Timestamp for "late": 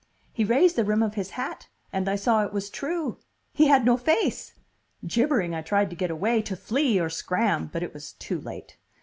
8.41-8.77